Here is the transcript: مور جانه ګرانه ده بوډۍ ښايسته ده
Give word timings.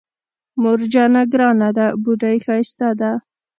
مور 0.61 0.79
جانه 0.93 1.21
ګرانه 1.31 1.69
ده 1.77 1.85
بوډۍ 2.03 2.37
ښايسته 2.45 2.89
ده 2.99 3.11